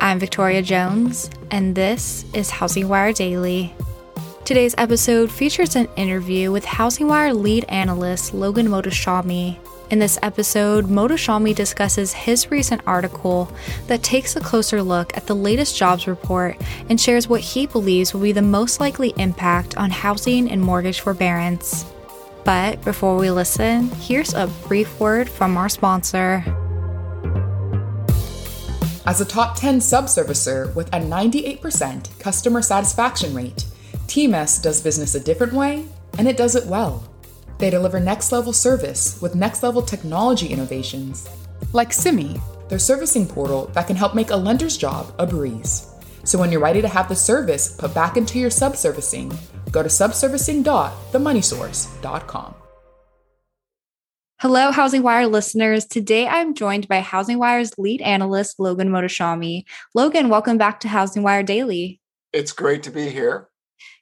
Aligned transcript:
I'm 0.00 0.20
Victoria 0.20 0.62
Jones, 0.62 1.28
and 1.50 1.74
this 1.74 2.24
is 2.32 2.50
Housing 2.50 2.88
Wire 2.88 3.12
Daily. 3.12 3.74
Today's 4.44 4.76
episode 4.78 5.28
features 5.28 5.74
an 5.74 5.88
interview 5.96 6.52
with 6.52 6.64
Housing 6.64 7.08
Wire 7.08 7.34
lead 7.34 7.64
analyst 7.68 8.32
Logan 8.32 8.68
Mohtashami. 8.68 9.58
In 9.90 9.98
this 9.98 10.16
episode, 10.22 10.86
Mohtashami 10.86 11.52
discusses 11.52 12.12
his 12.12 12.48
recent 12.48 12.80
article 12.86 13.50
that 13.88 14.04
takes 14.04 14.36
a 14.36 14.40
closer 14.40 14.82
look 14.82 15.16
at 15.16 15.26
the 15.26 15.34
latest 15.34 15.76
jobs 15.76 16.06
report 16.06 16.56
and 16.88 17.00
shares 17.00 17.26
what 17.26 17.40
he 17.40 17.66
believes 17.66 18.14
will 18.14 18.20
be 18.20 18.32
the 18.32 18.40
most 18.40 18.78
likely 18.78 19.12
impact 19.16 19.76
on 19.76 19.90
housing 19.90 20.48
and 20.48 20.62
mortgage 20.62 21.00
forbearance. 21.00 21.84
But 22.44 22.84
before 22.84 23.16
we 23.16 23.32
listen, 23.32 23.88
here's 23.90 24.32
a 24.32 24.46
brief 24.68 25.00
word 25.00 25.28
from 25.28 25.56
our 25.56 25.68
sponsor. 25.68 26.44
As 29.08 29.20
a 29.22 29.24
top 29.24 29.56
10 29.56 29.78
subservicer 29.78 30.74
with 30.74 30.88
a 30.88 31.00
98% 31.00 32.20
customer 32.20 32.60
satisfaction 32.60 33.34
rate, 33.34 33.64
TMS 34.06 34.62
does 34.62 34.82
business 34.82 35.14
a 35.14 35.20
different 35.20 35.54
way, 35.54 35.86
and 36.18 36.28
it 36.28 36.36
does 36.36 36.54
it 36.54 36.66
well. 36.66 37.10
They 37.56 37.70
deliver 37.70 38.00
next 38.00 38.32
level 38.32 38.52
service 38.52 39.18
with 39.22 39.34
next 39.34 39.62
level 39.62 39.80
technology 39.80 40.48
innovations, 40.48 41.26
like 41.72 41.90
Simi, 41.90 42.38
their 42.68 42.78
servicing 42.78 43.26
portal 43.26 43.70
that 43.72 43.86
can 43.86 43.96
help 43.96 44.14
make 44.14 44.28
a 44.28 44.36
lender's 44.36 44.76
job 44.76 45.14
a 45.18 45.26
breeze. 45.26 45.90
So 46.24 46.38
when 46.38 46.52
you're 46.52 46.60
ready 46.60 46.82
to 46.82 46.88
have 46.88 47.08
the 47.08 47.16
service 47.16 47.74
put 47.74 47.94
back 47.94 48.18
into 48.18 48.38
your 48.38 48.50
subservicing, 48.50 49.34
go 49.72 49.82
to 49.82 49.88
subservicing.themoneysource.com. 49.88 52.54
Hello, 54.40 54.70
Housing 54.70 55.02
Wire 55.02 55.26
listeners. 55.26 55.84
Today 55.84 56.28
I'm 56.28 56.54
joined 56.54 56.86
by 56.86 57.00
Housing 57.00 57.40
Wire's 57.40 57.76
lead 57.76 58.00
analyst, 58.02 58.60
Logan 58.60 58.88
Mohtashami. 58.88 59.64
Logan, 59.96 60.28
welcome 60.28 60.56
back 60.56 60.78
to 60.78 60.88
Housing 60.88 61.24
Wire 61.24 61.42
Daily. 61.42 62.00
It's 62.32 62.52
great 62.52 62.84
to 62.84 62.92
be 62.92 63.08
here. 63.08 63.47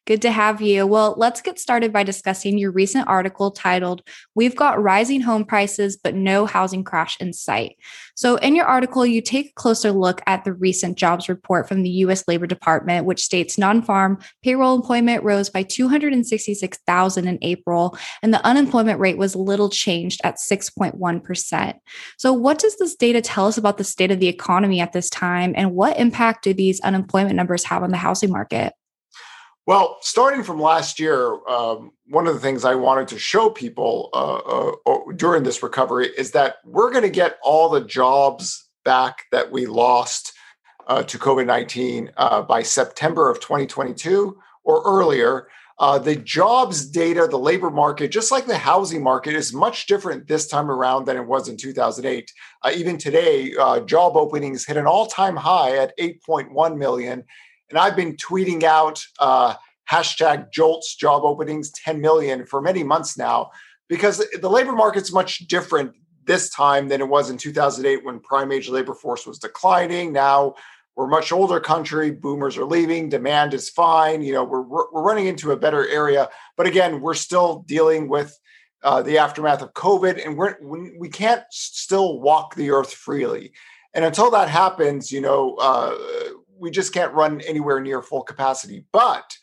Good 0.06 0.22
to 0.22 0.30
have 0.30 0.62
you. 0.62 0.86
Well, 0.86 1.14
let's 1.16 1.40
get 1.40 1.58
started 1.58 1.92
by 1.92 2.04
discussing 2.04 2.58
your 2.58 2.70
recent 2.70 3.08
article 3.08 3.50
titled, 3.50 4.02
We've 4.36 4.54
Got 4.54 4.80
Rising 4.80 5.20
Home 5.22 5.44
Prices, 5.44 5.96
but 5.96 6.14
No 6.14 6.46
Housing 6.46 6.84
Crash 6.84 7.16
in 7.20 7.32
Sight. 7.32 7.76
So, 8.14 8.36
in 8.36 8.54
your 8.54 8.66
article, 8.66 9.04
you 9.04 9.20
take 9.20 9.50
a 9.50 9.54
closer 9.54 9.90
look 9.90 10.22
at 10.28 10.44
the 10.44 10.52
recent 10.52 10.96
jobs 10.96 11.28
report 11.28 11.66
from 11.66 11.82
the 11.82 11.90
U.S. 11.90 12.22
Labor 12.28 12.46
Department, 12.46 13.04
which 13.04 13.24
states 13.24 13.58
non 13.58 13.82
farm 13.82 14.20
payroll 14.44 14.76
employment 14.76 15.24
rose 15.24 15.50
by 15.50 15.64
266,000 15.64 17.26
in 17.26 17.38
April, 17.42 17.98
and 18.22 18.32
the 18.32 18.46
unemployment 18.46 19.00
rate 19.00 19.18
was 19.18 19.34
little 19.34 19.70
changed 19.70 20.20
at 20.22 20.36
6.1%. 20.36 21.74
So, 22.16 22.32
what 22.32 22.60
does 22.60 22.76
this 22.78 22.94
data 22.94 23.20
tell 23.20 23.48
us 23.48 23.58
about 23.58 23.76
the 23.76 23.82
state 23.82 24.12
of 24.12 24.20
the 24.20 24.28
economy 24.28 24.78
at 24.78 24.92
this 24.92 25.10
time, 25.10 25.52
and 25.56 25.72
what 25.72 25.98
impact 25.98 26.44
do 26.44 26.54
these 26.54 26.78
unemployment 26.82 27.34
numbers 27.34 27.64
have 27.64 27.82
on 27.82 27.90
the 27.90 27.96
housing 27.96 28.30
market? 28.30 28.72
Well, 29.66 29.98
starting 30.00 30.44
from 30.44 30.60
last 30.60 31.00
year, 31.00 31.40
um, 31.48 31.90
one 32.06 32.28
of 32.28 32.34
the 32.34 32.40
things 32.40 32.64
I 32.64 32.76
wanted 32.76 33.08
to 33.08 33.18
show 33.18 33.50
people 33.50 34.10
uh, 34.12 34.68
uh, 34.88 35.12
during 35.16 35.42
this 35.42 35.60
recovery 35.60 36.08
is 36.16 36.30
that 36.32 36.58
we're 36.64 36.92
going 36.92 37.02
to 37.02 37.10
get 37.10 37.38
all 37.42 37.68
the 37.68 37.80
jobs 37.80 38.68
back 38.84 39.24
that 39.32 39.50
we 39.50 39.66
lost 39.66 40.32
uh, 40.86 41.02
to 41.02 41.18
COVID 41.18 41.46
19 41.46 42.12
uh, 42.16 42.42
by 42.42 42.62
September 42.62 43.28
of 43.28 43.40
2022 43.40 44.38
or 44.62 44.82
earlier. 44.86 45.48
Uh, 45.80 45.98
the 45.98 46.14
jobs 46.14 46.88
data, 46.88 47.26
the 47.28 47.36
labor 47.36 47.68
market, 47.68 48.12
just 48.12 48.30
like 48.30 48.46
the 48.46 48.56
housing 48.56 49.02
market, 49.02 49.34
is 49.34 49.52
much 49.52 49.86
different 49.86 50.28
this 50.28 50.46
time 50.46 50.70
around 50.70 51.06
than 51.06 51.16
it 51.16 51.26
was 51.26 51.48
in 51.48 51.56
2008. 51.56 52.32
Uh, 52.62 52.70
even 52.72 52.96
today, 52.96 53.50
job 53.84 54.16
openings 54.16 54.64
hit 54.64 54.76
an 54.76 54.86
all 54.86 55.06
time 55.06 55.34
high 55.34 55.76
at 55.76 55.92
8.1 55.98 56.78
million 56.78 57.24
and 57.70 57.78
I've 57.78 57.96
been 57.96 58.16
tweeting 58.16 58.62
out 58.62 59.02
uh, 59.18 59.54
hashtag 59.90 60.52
JOLTS 60.52 60.96
job 60.96 61.22
openings 61.24 61.70
10 61.70 62.00
million 62.00 62.46
for 62.46 62.60
many 62.60 62.82
months 62.82 63.16
now 63.16 63.50
because 63.88 64.24
the 64.40 64.50
labor 64.50 64.72
market's 64.72 65.12
much 65.12 65.46
different 65.46 65.92
this 66.24 66.50
time 66.50 66.88
than 66.88 67.00
it 67.00 67.08
was 67.08 67.30
in 67.30 67.38
2008 67.38 68.04
when 68.04 68.20
prime 68.20 68.50
age 68.50 68.68
labor 68.68 68.94
force 68.94 69.26
was 69.26 69.38
declining. 69.38 70.12
Now 70.12 70.54
we're 70.96 71.06
a 71.06 71.08
much 71.08 71.30
older 71.30 71.60
country. 71.60 72.10
Boomers 72.10 72.56
are 72.56 72.64
leaving. 72.64 73.08
Demand 73.08 73.54
is 73.54 73.70
fine. 73.70 74.22
You 74.22 74.32
know, 74.32 74.44
we're, 74.44 74.62
we're 74.62 75.02
running 75.02 75.26
into 75.26 75.52
a 75.52 75.56
better 75.56 75.86
area. 75.88 76.28
But 76.56 76.66
again, 76.66 77.00
we're 77.00 77.14
still 77.14 77.64
dealing 77.66 78.08
with 78.08 78.36
uh, 78.82 79.02
the 79.02 79.18
aftermath 79.18 79.62
of 79.62 79.72
COVID, 79.74 80.24
and 80.24 80.36
we're 80.36 80.56
we 80.62 81.08
can't 81.08 81.42
still 81.50 82.20
walk 82.20 82.54
the 82.54 82.70
earth 82.70 82.92
freely. 82.92 83.52
And 83.94 84.04
until 84.04 84.30
that 84.30 84.48
happens, 84.48 85.10
you 85.10 85.20
know, 85.20 85.54
uh, 85.56 85.94
we 86.58 86.70
just 86.70 86.92
can't 86.92 87.12
run 87.12 87.40
anywhere 87.42 87.80
near 87.80 88.02
full 88.02 88.22
capacity. 88.22 88.84
But 88.92 89.36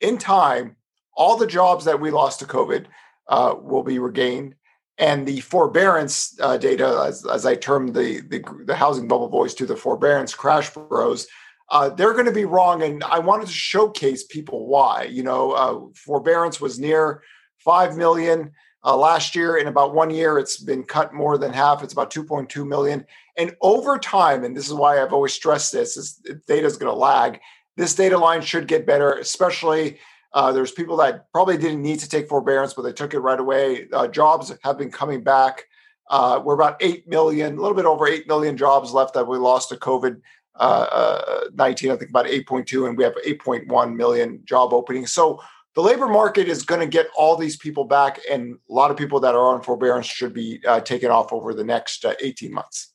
in 0.00 0.18
time, 0.18 0.76
all 1.14 1.36
the 1.36 1.46
jobs 1.46 1.84
that 1.84 2.00
we 2.00 2.10
lost 2.10 2.40
to 2.40 2.46
COVID 2.46 2.86
uh, 3.28 3.54
will 3.60 3.82
be 3.82 3.98
regained. 3.98 4.54
And 4.98 5.26
the 5.26 5.40
forbearance 5.40 6.38
uh, 6.40 6.58
data, 6.58 7.04
as, 7.06 7.24
as 7.26 7.46
I 7.46 7.54
termed 7.54 7.94
the, 7.94 8.20
the, 8.20 8.44
the 8.66 8.76
housing 8.76 9.08
bubble 9.08 9.28
boys 9.28 9.54
to 9.54 9.66
the 9.66 9.76
forbearance 9.76 10.34
crash 10.34 10.70
bros, 10.70 11.26
uh, 11.70 11.88
they're 11.88 12.12
going 12.12 12.26
to 12.26 12.32
be 12.32 12.44
wrong. 12.44 12.82
And 12.82 13.02
I 13.04 13.18
wanted 13.18 13.46
to 13.46 13.52
showcase 13.52 14.24
people 14.24 14.66
why. 14.66 15.04
You 15.04 15.22
know, 15.22 15.52
uh, 15.52 15.80
forbearance 15.94 16.60
was 16.60 16.78
near 16.78 17.22
five 17.58 17.96
million 17.96 18.52
uh, 18.84 18.96
last 18.96 19.34
year. 19.34 19.56
In 19.56 19.68
about 19.68 19.94
one 19.94 20.10
year, 20.10 20.38
it's 20.38 20.58
been 20.58 20.82
cut 20.82 21.14
more 21.14 21.38
than 21.38 21.52
half. 21.52 21.82
It's 21.82 21.92
about 21.92 22.12
2.2 22.12 22.66
million. 22.66 23.06
And 23.36 23.56
over 23.62 23.98
time, 23.98 24.44
and 24.44 24.56
this 24.56 24.66
is 24.66 24.74
why 24.74 25.00
I've 25.00 25.12
always 25.12 25.32
stressed 25.32 25.72
this, 25.72 25.96
is 25.96 26.20
data 26.46 26.66
is 26.66 26.76
going 26.76 26.92
to 26.92 26.98
lag. 26.98 27.40
This 27.80 27.94
data 27.94 28.18
line 28.18 28.42
should 28.42 28.68
get 28.68 28.84
better, 28.84 29.14
especially 29.14 30.00
uh, 30.34 30.52
there's 30.52 30.70
people 30.70 30.98
that 30.98 31.32
probably 31.32 31.56
didn't 31.56 31.80
need 31.80 31.98
to 32.00 32.08
take 32.10 32.28
forbearance, 32.28 32.74
but 32.74 32.82
they 32.82 32.92
took 32.92 33.14
it 33.14 33.20
right 33.20 33.40
away. 33.40 33.88
Uh, 33.90 34.06
jobs 34.06 34.52
have 34.62 34.76
been 34.76 34.90
coming 34.90 35.22
back. 35.22 35.64
Uh, 36.10 36.42
we're 36.44 36.52
about 36.52 36.76
8 36.82 37.08
million, 37.08 37.56
a 37.56 37.58
little 37.58 37.74
bit 37.74 37.86
over 37.86 38.06
8 38.06 38.28
million 38.28 38.54
jobs 38.54 38.92
left 38.92 39.14
that 39.14 39.26
we 39.26 39.38
lost 39.38 39.70
to 39.70 39.76
COVID 39.76 40.20
uh, 40.56 40.86
uh, 40.92 41.40
19, 41.54 41.90
I 41.90 41.96
think 41.96 42.10
about 42.10 42.26
8.2, 42.26 42.86
and 42.86 42.98
we 42.98 43.02
have 43.02 43.14
8.1 43.26 43.96
million 43.96 44.42
job 44.44 44.74
openings. 44.74 45.10
So 45.10 45.40
the 45.74 45.80
labor 45.80 46.06
market 46.06 46.48
is 46.48 46.62
going 46.62 46.82
to 46.82 46.86
get 46.86 47.06
all 47.16 47.34
these 47.34 47.56
people 47.56 47.84
back, 47.84 48.20
and 48.30 48.58
a 48.68 48.72
lot 48.74 48.90
of 48.90 48.98
people 48.98 49.20
that 49.20 49.34
are 49.34 49.54
on 49.54 49.62
forbearance 49.62 50.04
should 50.04 50.34
be 50.34 50.60
uh, 50.68 50.80
taken 50.80 51.10
off 51.10 51.32
over 51.32 51.54
the 51.54 51.64
next 51.64 52.04
18 52.04 52.52
months. 52.52 52.92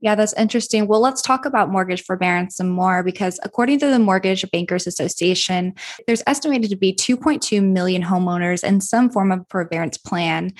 Yeah, 0.00 0.14
that's 0.14 0.34
interesting. 0.34 0.86
Well, 0.86 1.00
let's 1.00 1.22
talk 1.22 1.46
about 1.46 1.70
mortgage 1.70 2.04
forbearance 2.04 2.56
some 2.56 2.68
more 2.68 3.02
because 3.02 3.40
according 3.42 3.78
to 3.80 3.86
the 3.86 3.98
Mortgage 3.98 4.48
Bankers 4.50 4.86
Association, 4.86 5.74
there's 6.06 6.22
estimated 6.26 6.68
to 6.70 6.76
be 6.76 6.92
2.2 6.92 7.62
million 7.62 8.02
homeowners 8.02 8.62
in 8.62 8.82
some 8.82 9.08
form 9.08 9.32
of 9.32 9.46
forbearance 9.48 9.96
plan. 9.96 10.52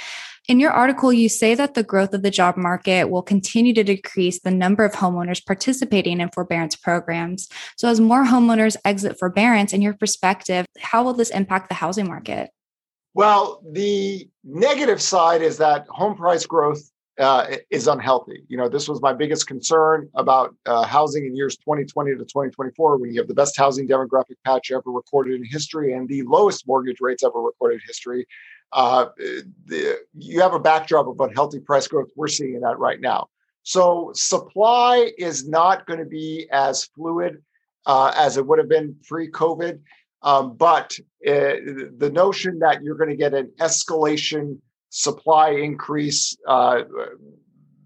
In 0.49 0.59
your 0.59 0.71
article, 0.71 1.13
you 1.13 1.29
say 1.29 1.55
that 1.55 1.75
the 1.75 1.83
growth 1.83 2.15
of 2.15 2.23
the 2.23 2.31
job 2.31 2.57
market 2.57 3.11
will 3.11 3.23
continue 3.23 3.75
to 3.75 3.85
decrease 3.85 4.41
the 4.41 4.51
number 4.51 4.85
of 4.85 4.93
homeowners 4.93 5.45
participating 5.45 6.21
in 6.21 6.31
forbearance 6.31 6.77
programs. 6.77 7.49
So, 7.77 7.89
as 7.89 8.01
more 8.01 8.25
homeowners 8.25 8.77
exit 8.85 9.19
forbearance, 9.19 9.73
in 9.73 9.83
your 9.83 9.95
perspective, 9.95 10.65
how 10.79 11.03
will 11.03 11.15
this 11.15 11.31
impact 11.31 11.69
the 11.69 11.75
housing 11.75 12.07
market? 12.07 12.51
Well, 13.13 13.60
the 13.69 14.28
negative 14.45 15.03
side 15.03 15.43
is 15.43 15.59
that 15.59 15.87
home 15.89 16.16
price 16.16 16.47
growth 16.47 16.91
uh, 17.18 17.57
is 17.71 17.86
unhealthy. 17.86 18.45
You 18.48 18.57
know, 18.57 18.68
this 18.68 18.89
was 18.89 19.01
my 19.01 19.13
biggest 19.13 19.47
concern 19.47 20.09
about 20.15 20.54
uh, 20.66 20.84
housing 20.84 21.27
in 21.27 21.34
years 21.34 21.57
2020 21.57 22.13
to 22.13 22.18
2024 22.18 22.98
when 22.98 23.13
you 23.13 23.21
have 23.21 23.28
the 23.28 23.34
best 23.34 23.57
housing 23.57 23.89
demographic 23.89 24.36
patch 24.45 24.71
ever 24.71 24.91
recorded 24.91 25.34
in 25.34 25.45
history 25.45 25.95
and 25.95 26.09
the 26.09 26.22
lowest 26.22 26.66
mortgage 26.66 27.01
rates 27.01 27.24
ever 27.24 27.41
recorded 27.41 27.77
in 27.77 27.80
history. 27.86 28.27
Uh, 28.72 29.07
the, 29.66 29.98
you 30.18 30.41
have 30.41 30.53
a 30.53 30.59
backdrop 30.59 31.07
of 31.07 31.18
unhealthy 31.21 31.60
price 31.60 31.89
growth. 31.89 32.09
We're 32.16 32.28
seeing 32.28 32.60
that 32.60 32.78
right 32.78 33.01
now. 33.01 33.28
So 33.62 34.10
supply 34.15 35.10
is 35.19 35.48
not 35.48 35.86
going 35.86 35.98
to 36.01 36.07
be 36.07 36.47
as 36.53 36.84
fluid 36.84 37.42
uh, 37.86 38.12
as 38.15 38.36
it 38.36 38.47
would 38.47 38.59
have 38.59 38.69
been 38.69 38.97
pre-COVID. 39.09 39.80
Um, 40.22 40.57
but 40.57 40.98
uh, 41.27 41.62
the 41.98 42.10
notion 42.12 42.59
that 42.60 42.83
you're 42.83 42.97
going 42.97 43.10
to 43.10 43.16
get 43.16 43.34
an 43.34 43.53
escalation 43.60 44.59
supply 44.97 45.51
increase 45.51 46.34
uh, 46.48 46.83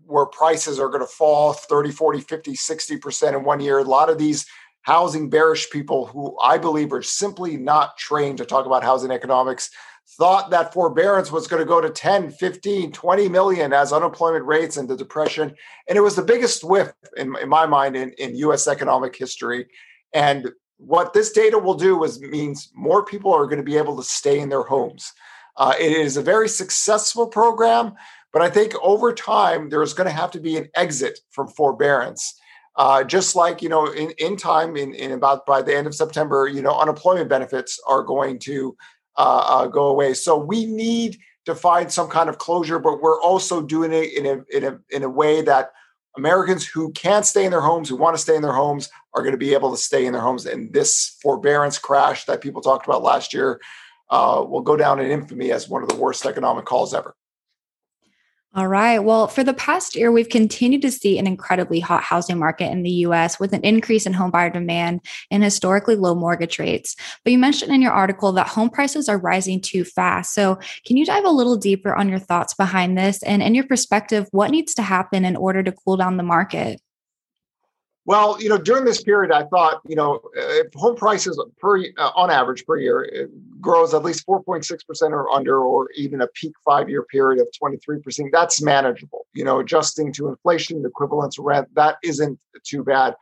where 0.06 0.26
prices 0.26 0.78
are 0.78 0.88
going 0.88 1.00
to 1.00 1.06
fall 1.06 1.52
30 1.52 1.90
40 1.90 2.20
50 2.20 2.52
60% 2.52 3.36
in 3.36 3.42
one 3.42 3.58
year 3.58 3.78
a 3.78 3.84
lot 3.84 4.08
of 4.08 4.16
these 4.16 4.46
housing 4.82 5.28
bearish 5.28 5.68
people 5.70 6.06
who 6.06 6.38
I 6.40 6.56
believe 6.56 6.92
are 6.92 7.02
simply 7.02 7.56
not 7.56 7.98
trained 7.98 8.38
to 8.38 8.46
talk 8.46 8.64
about 8.64 8.84
housing 8.84 9.10
economics 9.10 9.70
thought 10.18 10.50
that 10.50 10.72
forbearance 10.72 11.32
was 11.32 11.48
going 11.48 11.60
to 11.60 11.66
go 11.66 11.80
to 11.80 11.90
10, 11.90 12.30
15, 12.30 12.92
20 12.92 13.28
million 13.28 13.72
as 13.72 13.92
unemployment 13.92 14.44
rates 14.44 14.76
and 14.76 14.88
the 14.88 14.96
depression. 14.96 15.54
And 15.88 15.98
it 15.98 16.00
was 16.00 16.14
the 16.14 16.22
biggest 16.22 16.62
whiff 16.62 16.92
in, 17.16 17.34
in 17.42 17.48
my 17.48 17.66
mind 17.66 17.96
in, 17.96 18.12
in 18.12 18.36
US 18.36 18.68
economic 18.68 19.16
history. 19.16 19.66
And 20.14 20.50
what 20.78 21.12
this 21.12 21.32
data 21.32 21.58
will 21.58 21.74
do 21.74 22.02
is 22.04 22.20
means 22.20 22.70
more 22.74 23.04
people 23.04 23.32
are 23.32 23.46
going 23.46 23.58
to 23.58 23.64
be 23.64 23.76
able 23.76 23.96
to 23.96 24.04
stay 24.04 24.38
in 24.38 24.48
their 24.48 24.62
homes. 24.62 25.12
Uh, 25.60 25.74
it 25.78 25.92
is 25.92 26.16
a 26.16 26.22
very 26.22 26.48
successful 26.48 27.26
program, 27.28 27.92
but 28.32 28.40
I 28.40 28.48
think 28.48 28.72
over 28.82 29.12
time 29.12 29.68
there's 29.68 29.92
going 29.92 30.06
to 30.06 30.12
have 30.12 30.30
to 30.30 30.40
be 30.40 30.56
an 30.56 30.70
exit 30.74 31.20
from 31.30 31.48
forbearance. 31.48 32.34
Uh, 32.76 33.04
just 33.04 33.36
like 33.36 33.60
you 33.60 33.68
know, 33.68 33.86
in, 33.92 34.10
in 34.12 34.38
time, 34.38 34.74
in, 34.74 34.94
in 34.94 35.12
about 35.12 35.44
by 35.44 35.60
the 35.60 35.76
end 35.76 35.86
of 35.86 35.94
September, 35.94 36.48
you 36.48 36.62
know, 36.62 36.74
unemployment 36.78 37.28
benefits 37.28 37.78
are 37.86 38.02
going 38.02 38.38
to 38.38 38.74
uh, 39.18 39.44
uh, 39.46 39.66
go 39.66 39.88
away. 39.88 40.14
So 40.14 40.38
we 40.38 40.64
need 40.64 41.18
to 41.44 41.54
find 41.54 41.92
some 41.92 42.08
kind 42.08 42.30
of 42.30 42.38
closure, 42.38 42.78
but 42.78 43.02
we're 43.02 43.20
also 43.20 43.60
doing 43.60 43.92
it 43.92 44.14
in 44.16 44.24
a, 44.24 44.56
in 44.56 44.64
a, 44.64 44.78
in 44.88 45.02
a 45.02 45.10
way 45.10 45.42
that 45.42 45.72
Americans 46.16 46.66
who 46.66 46.90
can't 46.92 47.26
stay 47.26 47.44
in 47.44 47.50
their 47.50 47.60
homes, 47.60 47.90
who 47.90 47.96
want 47.96 48.16
to 48.16 48.22
stay 48.22 48.34
in 48.34 48.40
their 48.40 48.54
homes, 48.54 48.88
are 49.12 49.22
going 49.22 49.34
to 49.34 49.38
be 49.38 49.52
able 49.52 49.72
to 49.72 49.76
stay 49.76 50.06
in 50.06 50.14
their 50.14 50.22
homes. 50.22 50.46
And 50.46 50.72
this 50.72 51.18
forbearance 51.20 51.78
crash 51.78 52.24
that 52.24 52.40
people 52.40 52.62
talked 52.62 52.86
about 52.86 53.02
last 53.02 53.34
year 53.34 53.60
uh, 54.10 54.44
will 54.46 54.62
go 54.62 54.76
down 54.76 55.00
in 55.00 55.10
infamy 55.10 55.52
as 55.52 55.68
one 55.68 55.82
of 55.82 55.88
the 55.88 55.96
worst 55.96 56.26
economic 56.26 56.64
calls 56.64 56.92
ever. 56.92 57.14
All 58.52 58.66
right. 58.66 58.98
Well, 58.98 59.28
for 59.28 59.44
the 59.44 59.54
past 59.54 59.94
year, 59.94 60.10
we've 60.10 60.28
continued 60.28 60.82
to 60.82 60.90
see 60.90 61.20
an 61.20 61.28
incredibly 61.28 61.78
hot 61.78 62.02
housing 62.02 62.36
market 62.36 62.72
in 62.72 62.82
the 62.82 62.90
US 62.90 63.38
with 63.38 63.52
an 63.52 63.62
increase 63.62 64.06
in 64.06 64.12
home 64.12 64.32
buyer 64.32 64.50
demand 64.50 65.02
and 65.30 65.44
historically 65.44 65.94
low 65.94 66.16
mortgage 66.16 66.58
rates. 66.58 66.96
But 67.22 67.30
you 67.30 67.38
mentioned 67.38 67.72
in 67.72 67.80
your 67.80 67.92
article 67.92 68.32
that 68.32 68.48
home 68.48 68.68
prices 68.68 69.08
are 69.08 69.18
rising 69.18 69.60
too 69.60 69.84
fast. 69.84 70.34
So, 70.34 70.58
can 70.84 70.96
you 70.96 71.06
dive 71.06 71.24
a 71.24 71.30
little 71.30 71.56
deeper 71.56 71.94
on 71.94 72.08
your 72.08 72.18
thoughts 72.18 72.52
behind 72.52 72.98
this? 72.98 73.22
And 73.22 73.40
in 73.40 73.54
your 73.54 73.68
perspective, 73.68 74.26
what 74.32 74.50
needs 74.50 74.74
to 74.74 74.82
happen 74.82 75.24
in 75.24 75.36
order 75.36 75.62
to 75.62 75.70
cool 75.70 75.96
down 75.96 76.16
the 76.16 76.24
market? 76.24 76.80
Well, 78.04 78.42
you 78.42 78.48
know, 78.48 78.58
during 78.58 78.84
this 78.84 79.00
period, 79.00 79.30
I 79.30 79.44
thought, 79.44 79.80
you 79.86 79.94
know, 79.94 80.20
if 80.34 80.74
home 80.74 80.96
prices 80.96 81.40
per 81.60 81.78
uh, 81.78 82.10
on 82.16 82.30
average 82.30 82.66
per 82.66 82.76
year 82.76 83.28
grows 83.60 83.94
at 83.94 84.02
least 84.02 84.26
4.6% 84.26 85.10
or 85.10 85.30
under, 85.30 85.60
or 85.60 85.88
even 85.96 86.20
a 86.20 86.26
peak 86.28 86.52
five 86.64 86.88
year 86.88 87.04
period 87.04 87.40
of 87.40 87.48
23%, 87.62 88.30
that's 88.32 88.62
manageable. 88.62 89.26
You 89.34 89.44
know, 89.44 89.60
adjusting 89.60 90.12
to 90.14 90.28
inflation, 90.28 90.84
equivalence 90.84 91.38
rent, 91.38 91.68
that 91.74 91.96
isn't 92.02 92.38
too 92.64 92.84
bad. 92.84 93.14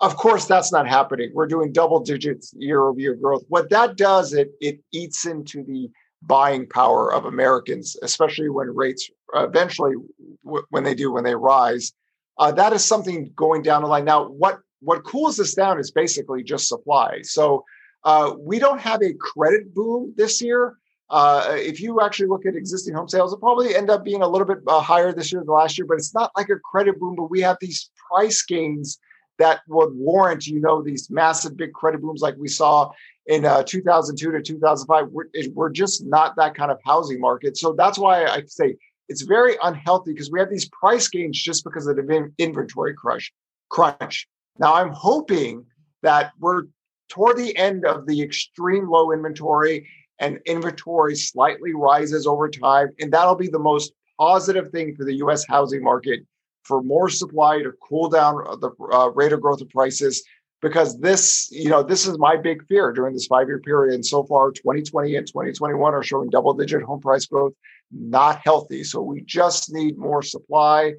Of 0.00 0.16
course, 0.16 0.46
that's 0.46 0.72
not 0.72 0.88
happening. 0.88 1.30
We're 1.34 1.46
doing 1.46 1.72
double 1.72 2.00
digits 2.00 2.52
year 2.56 2.82
over 2.82 2.98
year 2.98 3.14
growth. 3.14 3.44
What 3.48 3.70
that 3.70 3.96
does, 3.96 4.32
it 4.32 4.50
it 4.60 4.80
eats 4.92 5.24
into 5.24 5.62
the 5.62 5.88
buying 6.20 6.66
power 6.68 7.12
of 7.12 7.26
Americans, 7.26 7.96
especially 8.02 8.48
when 8.48 8.74
rates 8.74 9.08
eventually, 9.34 9.94
when 10.42 10.84
they 10.84 10.94
do, 10.94 11.12
when 11.12 11.24
they 11.24 11.34
rise 11.34 11.92
uh, 12.38 12.52
that 12.52 12.72
is 12.72 12.84
something 12.84 13.30
going 13.36 13.62
down 13.62 13.82
the 13.82 13.88
line. 13.88 14.04
Now, 14.04 14.28
what 14.28 14.60
what 14.80 15.04
cools 15.04 15.36
this 15.36 15.54
down 15.54 15.78
is 15.78 15.90
basically 15.90 16.42
just 16.42 16.68
supply. 16.68 17.20
So 17.22 17.64
uh, 18.04 18.34
we 18.38 18.58
don't 18.58 18.80
have 18.80 19.02
a 19.02 19.14
credit 19.14 19.74
boom 19.74 20.12
this 20.16 20.40
year. 20.40 20.76
Uh, 21.10 21.54
if 21.56 21.80
you 21.80 22.00
actually 22.00 22.26
look 22.26 22.46
at 22.46 22.54
existing 22.54 22.94
home 22.94 23.08
sales, 23.08 23.32
it'll 23.32 23.40
probably 23.40 23.74
end 23.74 23.90
up 23.90 24.04
being 24.04 24.22
a 24.22 24.28
little 24.28 24.46
bit 24.46 24.58
uh, 24.66 24.80
higher 24.80 25.12
this 25.12 25.32
year 25.32 25.40
than 25.40 25.54
last 25.54 25.78
year, 25.78 25.86
but 25.86 25.98
it's 25.98 26.14
not 26.14 26.30
like 26.36 26.48
a 26.48 26.58
credit 26.58 26.98
boom. 26.98 27.14
But 27.14 27.30
we 27.30 27.40
have 27.40 27.56
these 27.60 27.90
price 28.10 28.42
gains 28.42 28.98
that 29.38 29.60
would 29.68 29.94
warrant, 29.94 30.46
you 30.46 30.60
know, 30.60 30.82
these 30.82 31.10
massive 31.10 31.56
big 31.56 31.72
credit 31.72 32.00
booms 32.00 32.20
like 32.20 32.36
we 32.38 32.48
saw 32.48 32.90
in 33.26 33.44
uh, 33.44 33.62
2002 33.62 34.32
to 34.32 34.42
2005. 34.42 35.08
We're, 35.08 35.24
we're 35.52 35.70
just 35.70 36.04
not 36.04 36.36
that 36.36 36.54
kind 36.54 36.70
of 36.70 36.78
housing 36.84 37.20
market. 37.20 37.56
So 37.56 37.72
that's 37.72 37.98
why 37.98 38.24
I 38.26 38.42
say 38.46 38.76
it's 39.08 39.22
very 39.22 39.56
unhealthy 39.62 40.12
because 40.12 40.30
we 40.30 40.38
have 40.40 40.50
these 40.50 40.68
price 40.68 41.08
gains 41.08 41.40
just 41.40 41.64
because 41.64 41.86
of 41.86 41.96
the 41.96 42.32
inventory 42.38 42.94
crush 42.94 43.32
crunch. 43.68 44.26
Now 44.58 44.74
I'm 44.74 44.92
hoping 44.92 45.66
that 46.02 46.32
we're 46.38 46.64
toward 47.08 47.36
the 47.36 47.56
end 47.56 47.84
of 47.84 48.06
the 48.06 48.22
extreme 48.22 48.88
low 48.88 49.12
inventory 49.12 49.88
and 50.20 50.38
inventory 50.46 51.14
slightly 51.14 51.74
rises 51.74 52.26
over 52.26 52.48
time 52.48 52.88
and 53.00 53.12
that'll 53.12 53.34
be 53.34 53.48
the 53.48 53.58
most 53.58 53.92
positive 54.18 54.70
thing 54.70 54.94
for 54.94 55.04
the 55.04 55.14
US 55.16 55.44
housing 55.46 55.82
market 55.82 56.20
for 56.62 56.82
more 56.82 57.08
supply 57.08 57.58
to 57.58 57.72
cool 57.86 58.08
down 58.08 58.36
the 58.60 58.70
uh, 58.92 59.08
rate 59.10 59.32
of 59.32 59.40
growth 59.40 59.60
of 59.60 59.68
prices 59.70 60.22
because 60.62 60.98
this 61.00 61.48
you 61.50 61.68
know 61.68 61.82
this 61.82 62.06
is 62.06 62.18
my 62.18 62.36
big 62.36 62.64
fear 62.66 62.92
during 62.92 63.12
this 63.12 63.26
5 63.26 63.48
year 63.48 63.60
period 63.60 63.94
and 63.94 64.06
so 64.06 64.24
far 64.24 64.50
2020 64.50 65.16
and 65.16 65.26
2021 65.26 65.94
are 65.94 66.02
showing 66.02 66.30
double 66.30 66.54
digit 66.54 66.82
home 66.82 67.00
price 67.00 67.26
growth 67.26 67.52
not 67.94 68.40
healthy. 68.44 68.84
So 68.84 69.00
we 69.02 69.22
just 69.22 69.72
need 69.72 69.96
more 69.96 70.22
supply. 70.22 70.94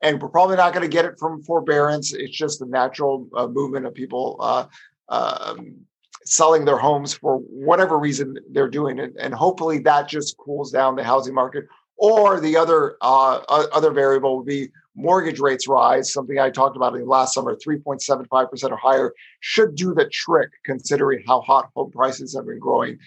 And 0.00 0.22
we're 0.22 0.28
probably 0.28 0.56
not 0.56 0.72
going 0.72 0.88
to 0.88 0.94
get 0.94 1.04
it 1.04 1.18
from 1.18 1.42
forbearance. 1.42 2.12
It's 2.12 2.36
just 2.36 2.60
the 2.60 2.66
natural 2.66 3.28
uh, 3.36 3.48
movement 3.48 3.84
of 3.86 3.94
people 3.94 4.36
uh, 4.40 4.66
um, 5.08 5.76
selling 6.24 6.64
their 6.64 6.78
homes 6.78 7.14
for 7.14 7.38
whatever 7.38 7.98
reason 7.98 8.36
they're 8.50 8.68
doing 8.68 8.98
it. 8.98 9.14
And 9.18 9.34
hopefully 9.34 9.78
that 9.80 10.08
just 10.08 10.36
cools 10.36 10.70
down 10.70 10.96
the 10.96 11.04
housing 11.04 11.34
market. 11.34 11.66
Or 11.96 12.40
the 12.40 12.56
other 12.56 12.96
uh, 13.00 13.38
other 13.48 13.90
variable 13.90 14.36
would 14.36 14.46
be 14.46 14.68
mortgage 14.94 15.38
rates 15.38 15.66
rise, 15.66 16.12
something 16.12 16.38
I 16.38 16.50
talked 16.50 16.76
about 16.76 16.94
in 16.94 17.06
last 17.06 17.34
summer, 17.34 17.56
3.75% 17.56 18.70
or 18.70 18.76
higher, 18.76 19.14
should 19.40 19.74
do 19.74 19.94
the 19.94 20.08
trick 20.08 20.50
considering 20.64 21.24
how 21.26 21.40
hot 21.40 21.70
home 21.74 21.90
prices 21.90 22.36
have 22.36 22.46
been 22.46 22.58
growing. 22.58 22.98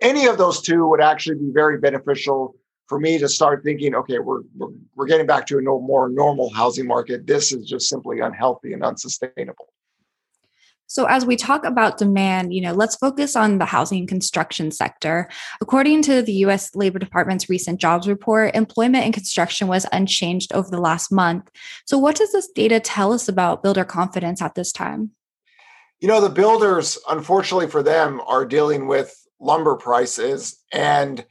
Any 0.00 0.26
of 0.26 0.38
those 0.38 0.62
two 0.62 0.86
would 0.88 1.00
actually 1.00 1.36
be 1.36 1.50
very 1.52 1.78
beneficial 1.78 2.54
for 2.86 3.00
me 3.00 3.18
to 3.18 3.28
start 3.28 3.64
thinking, 3.64 3.94
okay, 3.94 4.18
we're, 4.18 4.42
we're, 4.56 4.68
we're 4.94 5.06
getting 5.06 5.26
back 5.26 5.46
to 5.46 5.58
a 5.58 5.62
no, 5.62 5.80
more 5.80 6.08
normal 6.08 6.50
housing 6.50 6.86
market. 6.86 7.26
This 7.26 7.52
is 7.52 7.66
just 7.66 7.88
simply 7.88 8.20
unhealthy 8.20 8.72
and 8.72 8.82
unsustainable. 8.82 9.72
So 10.88 11.04
as 11.04 11.24
we 11.24 11.36
talk 11.36 11.64
about 11.64 11.98
demand, 11.98 12.52
you 12.52 12.60
know, 12.60 12.72
let's 12.72 12.96
focus 12.96 13.36
on 13.36 13.58
the 13.58 13.66
housing 13.66 14.00
and 14.00 14.08
construction 14.08 14.70
sector. 14.70 15.28
According 15.60 16.02
to 16.02 16.22
the 16.22 16.32
US 16.44 16.74
Labor 16.74 16.98
Department's 16.98 17.48
recent 17.48 17.78
jobs 17.78 18.08
report, 18.08 18.56
employment 18.56 19.04
in 19.04 19.12
construction 19.12 19.68
was 19.68 19.86
unchanged 19.92 20.52
over 20.54 20.70
the 20.70 20.80
last 20.80 21.12
month. 21.12 21.50
So 21.84 21.98
what 21.98 22.16
does 22.16 22.32
this 22.32 22.48
data 22.48 22.80
tell 22.80 23.12
us 23.12 23.28
about 23.28 23.62
builder 23.62 23.84
confidence 23.84 24.42
at 24.42 24.54
this 24.54 24.72
time? 24.72 25.10
You 26.00 26.08
know, 26.08 26.20
the 26.20 26.30
builders, 26.30 26.98
unfortunately 27.08 27.68
for 27.68 27.82
them, 27.82 28.20
are 28.26 28.46
dealing 28.46 28.86
with 28.86 29.14
lumber 29.40 29.76
prices 29.76 30.58
and 30.72 31.24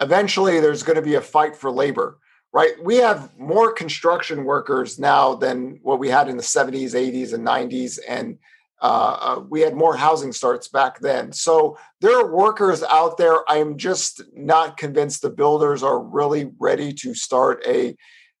eventually 0.00 0.60
there's 0.60 0.82
going 0.82 0.96
to 0.96 1.02
be 1.02 1.14
a 1.14 1.20
fight 1.20 1.56
for 1.56 1.70
labor 1.70 2.18
right 2.52 2.72
we 2.82 2.96
have 2.96 3.36
more 3.38 3.72
construction 3.72 4.44
workers 4.44 4.98
now 4.98 5.34
than 5.34 5.78
what 5.82 5.98
we 5.98 6.08
had 6.08 6.28
in 6.28 6.36
the 6.36 6.42
70s 6.42 6.92
80s 6.92 7.32
and 7.32 7.46
90s 7.46 7.98
and 8.06 8.38
uh, 8.80 9.18
uh, 9.20 9.40
we 9.48 9.60
had 9.60 9.74
more 9.74 9.96
housing 9.96 10.32
starts 10.32 10.68
back 10.68 11.00
then. 11.00 11.32
So 11.32 11.76
there 12.00 12.16
are 12.18 12.32
workers 12.32 12.82
out 12.84 13.16
there. 13.16 13.38
I'm 13.48 13.76
just 13.76 14.22
not 14.34 14.76
convinced 14.76 15.22
the 15.22 15.30
builders 15.30 15.82
are 15.82 16.00
really 16.00 16.50
ready 16.58 16.92
to 16.94 17.14
start 17.14 17.62
a, 17.66 17.96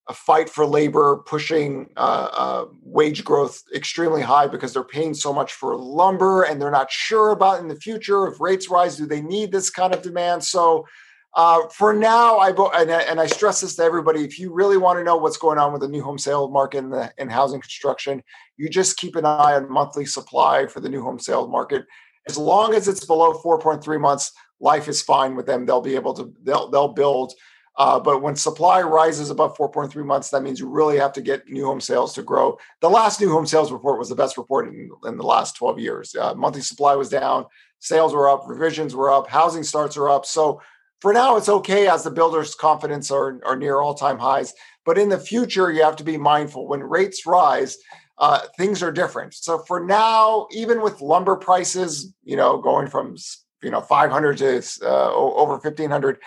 a 0.08 0.14
fight 0.14 0.48
for 0.48 0.64
labor 0.64 1.22
pushing 1.26 1.90
uh, 1.96 2.28
uh 2.32 2.64
wage 2.82 3.24
growth 3.24 3.62
extremely 3.74 4.22
high 4.22 4.46
because 4.46 4.72
they're 4.72 4.84
paying 4.84 5.12
so 5.12 5.32
much 5.32 5.52
for 5.52 5.76
lumber 5.76 6.44
and 6.44 6.62
they're 6.62 6.70
not 6.70 6.90
sure 6.90 7.30
about 7.30 7.60
in 7.60 7.68
the 7.68 7.76
future 7.76 8.26
if 8.26 8.40
rates 8.40 8.70
rise 8.70 8.96
do 8.96 9.06
they 9.06 9.20
need 9.20 9.52
this 9.52 9.70
kind 9.70 9.92
of 9.92 10.02
demand? 10.02 10.44
So 10.44 10.86
uh, 11.34 11.68
for 11.68 11.92
now, 11.92 12.38
I 12.38 12.50
and, 12.80 12.90
and 12.90 13.20
I 13.20 13.26
stress 13.26 13.60
this 13.60 13.76
to 13.76 13.82
everybody: 13.82 14.24
if 14.24 14.38
you 14.38 14.52
really 14.52 14.76
want 14.76 14.98
to 14.98 15.04
know 15.04 15.16
what's 15.16 15.36
going 15.36 15.58
on 15.58 15.72
with 15.72 15.82
the 15.82 15.88
new 15.88 16.02
home 16.02 16.18
sale 16.18 16.48
market 16.48 16.78
and, 16.78 16.92
the, 16.92 17.12
and 17.18 17.30
housing 17.30 17.60
construction, 17.60 18.22
you 18.56 18.68
just 18.68 18.96
keep 18.96 19.14
an 19.14 19.24
eye 19.24 19.54
on 19.54 19.70
monthly 19.70 20.06
supply 20.06 20.66
for 20.66 20.80
the 20.80 20.88
new 20.88 21.02
home 21.02 21.18
sale 21.18 21.46
market. 21.46 21.84
As 22.28 22.36
long 22.36 22.74
as 22.74 22.88
it's 22.88 23.04
below 23.04 23.34
4.3 23.34 24.00
months, 24.00 24.32
life 24.60 24.88
is 24.88 25.02
fine 25.02 25.36
with 25.36 25.46
them. 25.46 25.64
They'll 25.64 25.80
be 25.80 25.94
able 25.94 26.14
to 26.14 26.32
they'll 26.42 26.70
they'll 26.70 26.92
build. 26.92 27.34
Uh, 27.76 28.00
but 28.00 28.20
when 28.22 28.34
supply 28.34 28.82
rises 28.82 29.30
above 29.30 29.56
4.3 29.56 30.04
months, 30.04 30.30
that 30.30 30.42
means 30.42 30.58
you 30.58 30.68
really 30.68 30.98
have 30.98 31.12
to 31.12 31.22
get 31.22 31.48
new 31.48 31.64
home 31.64 31.80
sales 31.80 32.12
to 32.14 32.22
grow. 32.22 32.58
The 32.80 32.90
last 32.90 33.20
new 33.20 33.30
home 33.30 33.46
sales 33.46 33.70
report 33.70 34.00
was 34.00 34.08
the 34.08 34.16
best 34.16 34.36
report 34.36 34.66
in, 34.66 34.90
in 35.04 35.16
the 35.16 35.22
last 35.22 35.56
12 35.56 35.78
years. 35.78 36.16
Uh, 36.16 36.34
monthly 36.34 36.62
supply 36.62 36.96
was 36.96 37.08
down, 37.08 37.46
sales 37.78 38.12
were 38.12 38.28
up, 38.28 38.42
revisions 38.48 38.96
were 38.96 39.12
up, 39.12 39.28
housing 39.28 39.62
starts 39.62 39.96
are 39.96 40.08
up. 40.08 40.26
So 40.26 40.60
for 41.00 41.12
now 41.12 41.36
it's 41.36 41.48
okay 41.48 41.88
as 41.88 42.04
the 42.04 42.10
builders 42.10 42.54
confidence 42.54 43.10
are, 43.10 43.40
are 43.44 43.56
near 43.56 43.80
all-time 43.80 44.18
highs 44.18 44.52
but 44.88 44.96
in 44.96 45.10
the 45.10 45.18
future 45.18 45.70
you 45.70 45.82
have 45.82 45.96
to 45.96 46.02
be 46.02 46.16
mindful. 46.16 46.66
When 46.66 46.80
rates 46.82 47.26
rise 47.26 47.76
uh, 48.16 48.40
things 48.56 48.82
are 48.82 48.90
different. 48.90 49.34
So 49.34 49.58
for 49.58 49.84
now 49.84 50.48
even 50.50 50.80
with 50.80 51.02
lumber 51.02 51.36
prices 51.36 52.14
you 52.24 52.36
know 52.36 52.56
going 52.56 52.88
from 52.88 53.16
you 53.62 53.70
know 53.70 53.82
500 53.82 54.38
to 54.38 54.62
uh, 54.82 55.12
over 55.12 55.52
1500 55.58 56.18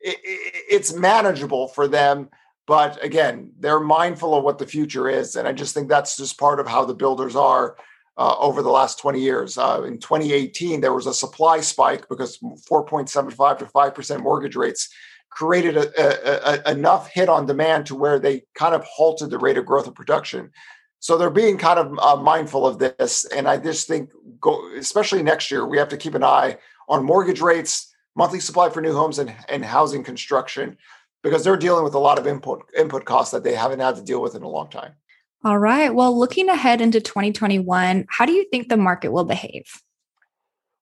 it, 0.00 0.16
it's 0.22 0.94
manageable 0.94 1.68
for 1.68 1.86
them. 1.86 2.30
But 2.66 3.04
again 3.04 3.52
they're 3.60 3.80
mindful 3.80 4.34
of 4.34 4.44
what 4.44 4.58
the 4.58 4.66
future 4.66 5.08
is 5.08 5.36
and 5.36 5.46
i 5.46 5.52
just 5.52 5.72
think 5.72 5.88
that's 5.88 6.16
just 6.16 6.36
part 6.36 6.58
of 6.58 6.66
how 6.66 6.84
the 6.84 6.94
builders 6.94 7.36
are 7.36 7.76
uh, 8.18 8.36
over 8.38 8.62
the 8.62 8.70
last 8.70 8.98
20 8.98 9.20
years. 9.20 9.58
Uh, 9.58 9.82
in 9.86 9.98
2018, 9.98 10.80
there 10.80 10.94
was 10.94 11.06
a 11.06 11.14
supply 11.14 11.60
spike 11.60 12.08
because 12.08 12.38
4.75 12.38 13.58
to 13.58 13.64
5% 13.66 14.22
mortgage 14.22 14.56
rates 14.56 14.88
created 15.30 15.76
a, 15.76 15.90
a, 16.00 16.62
a, 16.64 16.72
enough 16.72 17.10
hit 17.10 17.28
on 17.28 17.44
demand 17.44 17.86
to 17.86 17.94
where 17.94 18.18
they 18.18 18.42
kind 18.54 18.74
of 18.74 18.82
halted 18.84 19.30
the 19.30 19.38
rate 19.38 19.58
of 19.58 19.66
growth 19.66 19.86
of 19.86 19.94
production. 19.94 20.50
So 20.98 21.18
they're 21.18 21.30
being 21.30 21.58
kind 21.58 21.78
of 21.78 21.98
uh, 21.98 22.16
mindful 22.16 22.66
of 22.66 22.78
this. 22.78 23.26
And 23.26 23.46
I 23.46 23.58
just 23.58 23.86
think, 23.86 24.10
go, 24.40 24.66
especially 24.78 25.22
next 25.22 25.50
year, 25.50 25.66
we 25.66 25.76
have 25.76 25.90
to 25.90 25.96
keep 25.96 26.14
an 26.14 26.24
eye 26.24 26.56
on 26.88 27.04
mortgage 27.04 27.42
rates, 27.42 27.94
monthly 28.14 28.40
supply 28.40 28.70
for 28.70 28.80
new 28.80 28.94
homes, 28.94 29.18
and, 29.18 29.34
and 29.48 29.64
housing 29.64 30.02
construction 30.02 30.78
because 31.22 31.44
they're 31.44 31.56
dealing 31.56 31.84
with 31.84 31.94
a 31.94 31.98
lot 31.98 32.18
of 32.18 32.26
input 32.26 32.62
input 32.76 33.04
costs 33.04 33.32
that 33.32 33.44
they 33.44 33.54
haven't 33.54 33.80
had 33.80 33.96
to 33.96 34.02
deal 34.02 34.22
with 34.22 34.34
in 34.36 34.42
a 34.42 34.48
long 34.48 34.70
time. 34.70 34.92
All 35.44 35.58
right. 35.58 35.94
Well, 35.94 36.18
looking 36.18 36.48
ahead 36.48 36.80
into 36.80 37.00
2021, 37.00 38.06
how 38.08 38.26
do 38.26 38.32
you 38.32 38.46
think 38.50 38.68
the 38.68 38.76
market 38.76 39.12
will 39.12 39.24
behave? 39.24 39.64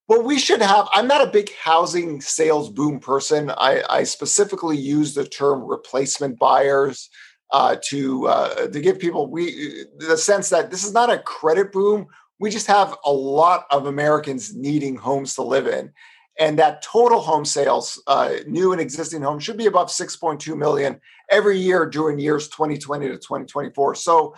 Well, 0.06 0.22
we 0.22 0.38
should 0.38 0.60
have. 0.60 0.86
I'm 0.92 1.08
not 1.08 1.26
a 1.26 1.30
big 1.30 1.50
housing 1.54 2.20
sales 2.20 2.70
boom 2.70 3.00
person. 3.00 3.50
I, 3.50 3.82
I 3.88 4.04
specifically 4.04 4.76
use 4.76 5.14
the 5.14 5.24
term 5.24 5.62
replacement 5.62 6.38
buyers 6.38 7.08
uh, 7.52 7.76
to 7.86 8.26
uh, 8.26 8.66
to 8.66 8.80
give 8.80 8.98
people 8.98 9.30
we 9.30 9.86
the 9.98 10.16
sense 10.16 10.50
that 10.50 10.70
this 10.70 10.84
is 10.84 10.92
not 10.92 11.10
a 11.10 11.20
credit 11.20 11.72
boom. 11.72 12.06
We 12.38 12.50
just 12.50 12.66
have 12.66 12.94
a 13.04 13.12
lot 13.12 13.64
of 13.70 13.86
Americans 13.86 14.54
needing 14.54 14.96
homes 14.96 15.34
to 15.34 15.42
live 15.42 15.66
in, 15.66 15.92
and 16.38 16.58
that 16.58 16.82
total 16.82 17.20
home 17.20 17.44
sales, 17.44 18.02
uh, 18.06 18.32
new 18.46 18.72
and 18.72 18.80
existing 18.80 19.22
homes, 19.22 19.44
should 19.44 19.56
be 19.56 19.66
above 19.66 19.88
6.2 19.88 20.56
million 20.56 21.00
every 21.30 21.58
year 21.58 21.86
during 21.86 22.18
years 22.18 22.48
2020 22.48 23.08
to 23.08 23.14
2024. 23.14 23.94
So, 23.94 24.34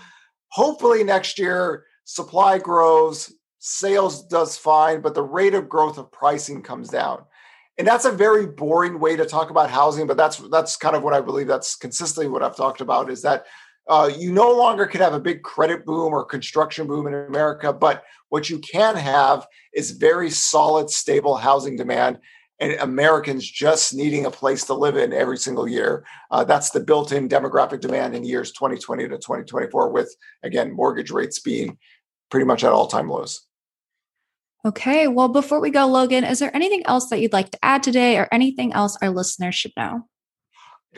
hopefully 0.48 1.04
next 1.04 1.38
year 1.38 1.84
supply 2.04 2.58
grows, 2.58 3.32
sales 3.58 4.24
does 4.26 4.56
fine, 4.56 5.00
but 5.00 5.14
the 5.14 5.22
rate 5.22 5.54
of 5.54 5.68
growth 5.68 5.98
of 5.98 6.12
pricing 6.12 6.62
comes 6.62 6.88
down. 6.88 7.24
And 7.78 7.86
that's 7.86 8.04
a 8.06 8.12
very 8.12 8.46
boring 8.46 9.00
way 9.00 9.16
to 9.16 9.26
talk 9.26 9.50
about 9.50 9.70
housing, 9.70 10.06
but 10.06 10.16
that's 10.16 10.38
that's 10.48 10.76
kind 10.76 10.96
of 10.96 11.02
what 11.02 11.12
I 11.12 11.20
believe. 11.20 11.46
That's 11.46 11.76
consistently 11.76 12.28
what 12.28 12.42
I've 12.42 12.56
talked 12.56 12.80
about 12.80 13.10
is 13.10 13.22
that 13.22 13.44
uh, 13.88 14.10
you 14.16 14.32
no 14.32 14.50
longer 14.52 14.86
can 14.86 15.00
have 15.00 15.14
a 15.14 15.20
big 15.20 15.42
credit 15.42 15.84
boom 15.84 16.12
or 16.12 16.24
construction 16.24 16.86
boom 16.86 17.06
in 17.06 17.14
America, 17.14 17.72
but 17.72 18.04
what 18.28 18.50
you 18.50 18.58
can 18.58 18.96
have 18.96 19.46
is 19.72 19.92
very 19.92 20.30
solid, 20.30 20.90
stable 20.90 21.36
housing 21.36 21.76
demand 21.76 22.18
and 22.58 22.72
Americans 22.80 23.48
just 23.48 23.94
needing 23.94 24.24
a 24.24 24.30
place 24.30 24.64
to 24.64 24.74
live 24.74 24.96
in 24.96 25.12
every 25.12 25.36
single 25.36 25.68
year. 25.68 26.04
Uh, 26.30 26.42
that's 26.42 26.70
the 26.70 26.80
built 26.80 27.12
in 27.12 27.28
demographic 27.28 27.80
demand 27.80 28.14
in 28.14 28.24
years 28.24 28.50
2020 28.52 29.04
to 29.04 29.16
2024, 29.16 29.90
with 29.90 30.16
again, 30.42 30.72
mortgage 30.72 31.10
rates 31.10 31.38
being 31.38 31.76
pretty 32.30 32.46
much 32.46 32.64
at 32.64 32.72
all 32.72 32.86
time 32.86 33.08
lows. 33.08 33.46
Okay. 34.64 35.06
Well, 35.06 35.28
before 35.28 35.60
we 35.60 35.70
go, 35.70 35.86
Logan, 35.86 36.24
is 36.24 36.40
there 36.40 36.54
anything 36.56 36.84
else 36.86 37.08
that 37.10 37.20
you'd 37.20 37.32
like 37.32 37.50
to 37.50 37.58
add 37.62 37.82
today 37.84 38.18
or 38.18 38.26
anything 38.32 38.72
else 38.72 38.96
our 39.00 39.10
listeners 39.10 39.54
should 39.54 39.72
know? 39.76 40.08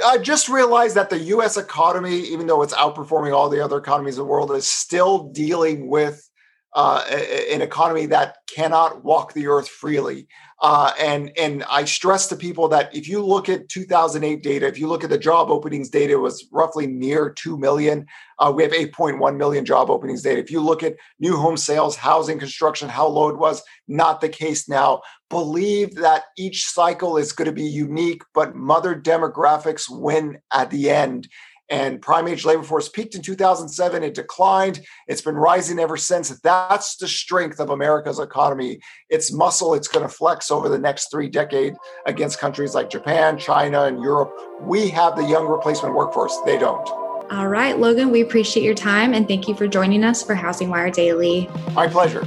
I 0.04 0.18
just 0.18 0.48
realized 0.48 0.96
that 0.96 1.10
the 1.10 1.18
US 1.18 1.56
economy, 1.56 2.20
even 2.20 2.46
though 2.46 2.62
it's 2.62 2.74
outperforming 2.74 3.34
all 3.34 3.48
the 3.48 3.64
other 3.64 3.78
economies 3.78 4.18
in 4.18 4.24
the 4.24 4.30
world, 4.30 4.52
is 4.52 4.66
still 4.66 5.28
dealing 5.30 5.88
with 5.88 6.28
uh, 6.74 7.04
an 7.50 7.62
economy 7.62 8.06
that 8.06 8.38
cannot 8.46 9.04
walk 9.04 9.32
the 9.32 9.46
earth 9.46 9.68
freely. 9.68 10.28
Uh, 10.60 10.92
and 10.98 11.30
and 11.38 11.62
I 11.70 11.84
stress 11.84 12.26
to 12.28 12.36
people 12.36 12.66
that 12.68 12.94
if 12.94 13.06
you 13.06 13.24
look 13.24 13.48
at 13.48 13.68
2008 13.68 14.42
data, 14.42 14.66
if 14.66 14.76
you 14.78 14.88
look 14.88 15.04
at 15.04 15.10
the 15.10 15.18
job 15.18 15.50
openings 15.50 15.88
data, 15.88 16.14
it 16.14 16.20
was 16.20 16.48
roughly 16.50 16.86
near 16.86 17.30
two 17.30 17.56
million. 17.56 18.06
Uh, 18.40 18.52
we 18.54 18.64
have 18.64 18.72
8.1 18.72 19.36
million 19.36 19.64
job 19.64 19.88
openings 19.88 20.22
data. 20.22 20.40
If 20.40 20.50
you 20.50 20.60
look 20.60 20.82
at 20.82 20.96
new 21.20 21.36
home 21.36 21.56
sales, 21.56 21.94
housing 21.94 22.40
construction, 22.40 22.88
how 22.88 23.06
low 23.06 23.28
it 23.28 23.38
was, 23.38 23.62
not 23.86 24.20
the 24.20 24.28
case 24.28 24.68
now. 24.68 25.02
Believe 25.30 25.94
that 25.96 26.24
each 26.36 26.64
cycle 26.66 27.16
is 27.18 27.32
going 27.32 27.46
to 27.46 27.52
be 27.52 27.62
unique, 27.62 28.22
but 28.34 28.56
mother 28.56 28.94
demographics 28.94 29.84
win 29.88 30.38
at 30.52 30.70
the 30.70 30.90
end 30.90 31.28
and 31.70 32.00
prime 32.00 32.28
age 32.28 32.44
labor 32.44 32.62
force 32.62 32.88
peaked 32.88 33.14
in 33.14 33.22
2007 33.22 34.02
it 34.02 34.14
declined 34.14 34.80
it's 35.06 35.20
been 35.20 35.34
rising 35.34 35.78
ever 35.78 35.96
since. 35.96 36.28
That's 36.40 36.96
the 36.96 37.08
strength 37.08 37.60
of 37.60 37.70
america's 37.70 38.18
economy. 38.18 38.80
It's 39.08 39.32
muscle 39.32 39.74
it's 39.74 39.88
going 39.88 40.06
to 40.06 40.12
flex 40.12 40.50
over 40.50 40.68
the 40.68 40.78
next 40.78 41.10
three 41.10 41.28
decades 41.28 41.78
against 42.06 42.38
countries 42.38 42.74
like 42.74 42.90
japan 42.90 43.38
china 43.38 43.84
and 43.84 44.00
europe. 44.00 44.32
We 44.60 44.88
have 44.90 45.16
the 45.16 45.24
young 45.24 45.46
replacement 45.46 45.94
workforce 45.94 46.36
they 46.44 46.58
don't. 46.58 46.88
All 47.30 47.48
right 47.48 47.78
logan 47.78 48.10
we 48.10 48.20
appreciate 48.22 48.62
your 48.62 48.74
time 48.74 49.14
and 49.14 49.26
thank 49.26 49.48
you 49.48 49.54
for 49.54 49.66
joining 49.66 50.04
us 50.04 50.22
for 50.22 50.34
housing 50.34 50.70
wire 50.70 50.90
daily. 50.90 51.48
My 51.74 51.88
pleasure 51.88 52.26